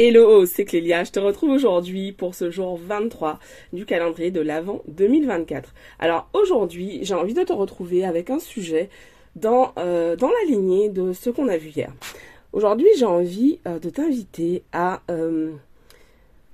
[0.00, 3.40] Hello, c'est Clélia, je te retrouve aujourd'hui pour ce jour 23
[3.72, 5.74] du calendrier de l'Avent 2024.
[5.98, 8.90] Alors aujourd'hui, j'ai envie de te retrouver avec un sujet
[9.34, 11.92] dans, euh, dans la lignée de ce qu'on a vu hier.
[12.52, 14.62] Aujourd'hui, j'ai envie euh, de t'inviter
[15.10, 15.50] euh,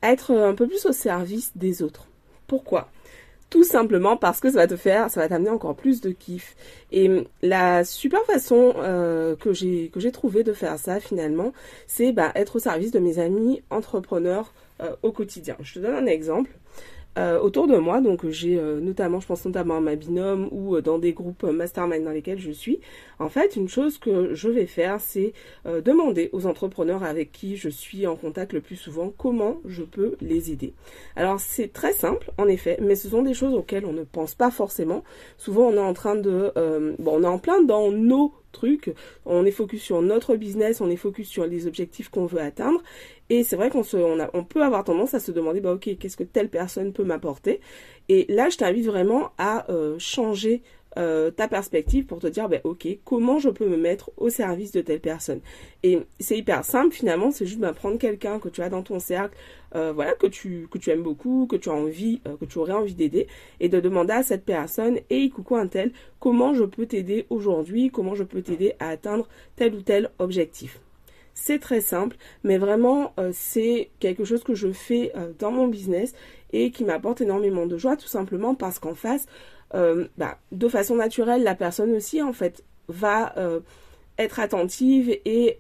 [0.01, 2.07] à être un peu plus au service des autres.
[2.47, 2.89] Pourquoi?
[3.51, 6.57] Tout simplement parce que ça va te faire, ça va t'amener encore plus de kiff.
[6.93, 11.53] Et la super façon euh, que j'ai que j'ai trouvé de faire ça finalement,
[11.87, 15.57] c'est bah, être au service de mes amis entrepreneurs euh, au quotidien.
[15.61, 16.51] Je te donne un exemple.
[17.17, 18.01] Euh, autour de moi.
[18.01, 21.45] Donc j'ai euh, notamment, je pense notamment à ma binôme ou euh, dans des groupes
[21.45, 22.81] mastermind dans lesquels je suis.
[23.21, 25.33] En fait, une chose que je vais faire, c'est
[25.65, 30.17] demander aux entrepreneurs avec qui je suis en contact le plus souvent comment je peux
[30.21, 30.75] les aider.
[31.15, 34.35] Alors c'est très simple, en effet, mais ce sont des choses auxquelles on ne pense
[34.35, 35.05] pas forcément.
[35.39, 36.53] Souvent, on est en train de,
[36.99, 38.95] bon, on est en plein dans nos trucs.
[39.27, 42.83] On est focus sur notre business, on est focus sur les objectifs qu'on veut atteindre.
[43.29, 43.83] Et c'est vrai qu'on
[44.45, 47.61] peut avoir tendance à se demander, bah ok, qu'est-ce que telle personne peut m'apporter?
[48.09, 50.63] Et là, je t'invite vraiment à euh, changer
[50.99, 54.73] euh, ta perspective pour te dire, bah, ok, comment je peux me mettre au service
[54.73, 55.41] de telle personne.
[55.83, 58.99] Et c'est hyper simple finalement, c'est juste bah, prendre quelqu'un que tu as dans ton
[58.99, 59.37] cercle,
[59.75, 62.73] euh, voilà, que tu, que tu aimes beaucoup, que tu as envie, que tu aurais
[62.73, 63.27] envie d'aider,
[63.61, 67.91] et de demander à cette personne, hey coucou un tel, comment je peux t'aider aujourd'hui,
[67.91, 70.81] comment je peux t'aider à atteindre tel ou tel objectif.
[71.35, 75.67] C'est très simple, mais vraiment, euh, c'est quelque chose que je fais euh, dans mon
[75.67, 76.15] business
[76.53, 79.27] et qui m'apporte énormément de joie, tout simplement parce qu'en face,
[79.75, 83.35] euh, bah, de façon naturelle, la personne aussi, en fait, va
[84.17, 85.57] être attentive et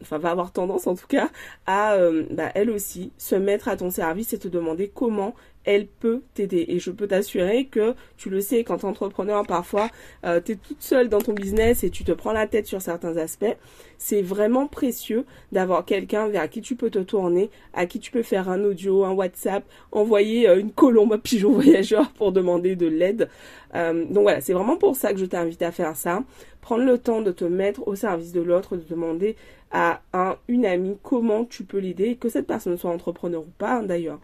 [0.00, 1.28] enfin va avoir tendance en tout cas
[1.66, 1.96] à
[2.30, 6.64] bah, elle aussi se mettre à ton service et te demander comment elle peut t'aider.
[6.68, 9.88] Et je peux t'assurer que tu le sais, quand entrepreneur, parfois,
[10.24, 12.82] euh, tu es toute seule dans ton business et tu te prends la tête sur
[12.82, 13.56] certains aspects.
[13.98, 18.22] C'est vraiment précieux d'avoir quelqu'un vers qui tu peux te tourner, à qui tu peux
[18.22, 22.86] faire un audio, un WhatsApp, envoyer euh, une colombe à pigeon voyageur pour demander de
[22.86, 23.28] l'aide.
[23.74, 26.24] Euh, donc voilà, c'est vraiment pour ça que je t'invite à faire ça.
[26.60, 29.36] Prendre le temps de te mettre au service de l'autre, de demander
[29.72, 33.78] à un, une amie comment tu peux l'aider, que cette personne soit entrepreneur ou pas
[33.78, 34.20] hein, d'ailleurs.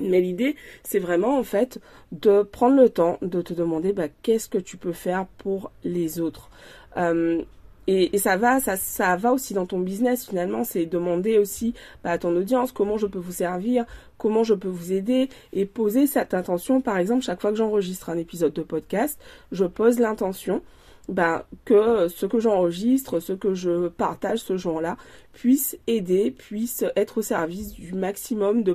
[0.00, 1.80] Mais l'idée, c'est vraiment en fait
[2.12, 6.20] de prendre le temps de te demander bah, qu'est-ce que tu peux faire pour les
[6.20, 6.50] autres.
[6.96, 7.42] Euh,
[7.88, 12.10] et, ça va, ça, ça va aussi dans ton business finalement, c'est demander aussi bah,
[12.10, 13.84] à ton audience comment je peux vous servir,
[14.18, 16.80] comment je peux vous aider et poser cette intention.
[16.80, 19.20] Par exemple, chaque fois que j'enregistre un épisode de podcast,
[19.52, 20.62] je pose l'intention
[21.08, 24.96] ben, que ce que j'enregistre, ce que je partage ce jour-là
[25.32, 28.74] puisse aider, puisse être au service du maximum de,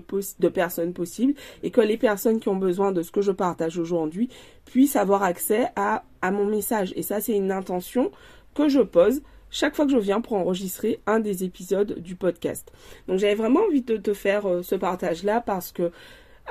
[0.50, 1.34] personnes possibles
[1.64, 4.30] et que les personnes qui ont besoin de ce que je partage aujourd'hui
[4.66, 6.94] puissent avoir accès à, à mon message.
[6.96, 8.12] Et ça, c'est une intention
[8.54, 12.72] que je pose chaque fois que je viens pour enregistrer un des épisodes du podcast.
[13.08, 15.92] Donc j'avais vraiment envie de te faire euh, ce partage-là parce que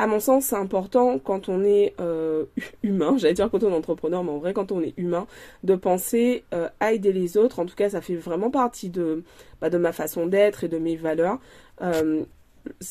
[0.00, 2.46] à mon sens, c'est important quand on est euh,
[2.82, 5.26] humain, j'allais dire quand on est entrepreneur, mais en vrai quand on est humain,
[5.62, 7.60] de penser euh, à aider les autres.
[7.60, 9.24] En tout cas, ça fait vraiment partie de,
[9.60, 11.38] bah, de ma façon d'être et de mes valeurs.
[11.82, 12.22] Euh,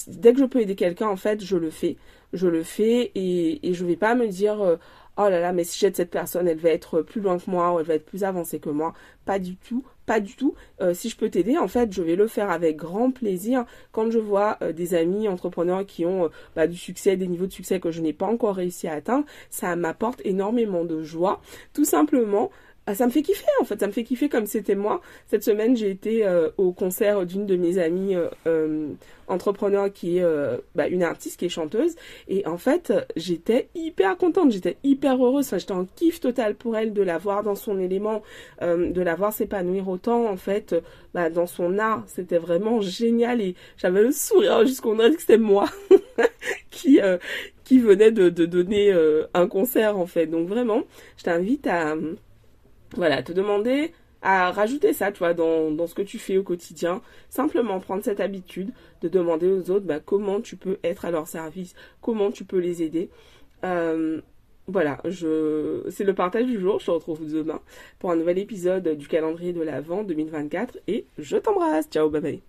[0.08, 1.98] dès que je peux aider quelqu'un, en fait, je le fais.
[2.31, 4.78] Je le fais et, je vais pas me dire
[5.19, 7.74] oh là là, mais si j'aide cette personne, elle va être plus loin que moi
[7.74, 8.94] ou elle va être plus avancée que moi.
[9.25, 10.56] Pas du tout pas du tout.
[10.81, 13.66] Euh, si je peux t'aider, en fait, je vais le faire avec grand plaisir.
[13.91, 17.46] Quand je vois euh, des amis entrepreneurs qui ont euh, bah, du succès, des niveaux
[17.46, 21.41] de succès que je n'ai pas encore réussi à atteindre, ça m'apporte énormément de joie.
[21.75, 22.50] Tout simplement
[22.90, 25.00] ah, ça me fait kiffer en fait, ça me fait kiffer comme c'était moi.
[25.28, 28.88] Cette semaine, j'ai été euh, au concert d'une de mes amies euh, euh
[29.28, 30.26] entrepreneur qui est
[30.74, 31.94] bah, une artiste qui est chanteuse.
[32.30, 36.76] Et en fait, j'étais hyper contente, j'étais hyper heureuse, enfin, j'étais en kiff total pour
[36.76, 38.24] elle de la voir dans son élément,
[38.60, 40.74] de la voir s'épanouir autant en fait.
[41.14, 43.40] Bah, dans son art, c'était vraiment génial.
[43.40, 45.70] Et j'avais le sourire jusqu'on aurait dit que c'était moi
[46.72, 47.00] qui
[47.64, 48.92] qui venait de, de donner
[49.36, 50.26] un concert en fait.
[50.26, 50.82] Donc vraiment,
[51.18, 51.94] je t'invite à
[52.96, 57.02] voilà, te demander à rajouter ça, dans, dans, ce que tu fais au quotidien.
[57.30, 61.28] Simplement prendre cette habitude de demander aux autres bah, comment tu peux être à leur
[61.28, 63.10] service, comment tu peux les aider.
[63.63, 64.22] Euh,
[64.68, 65.84] voilà, je...
[65.90, 66.80] c'est le partage du jour.
[66.80, 67.62] Je te retrouve demain
[67.98, 71.88] pour un nouvel épisode du calendrier de l'Avent 2024 et je t'embrasse.
[71.90, 72.42] Ciao, bye bye.